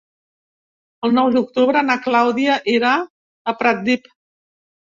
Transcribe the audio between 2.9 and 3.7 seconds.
a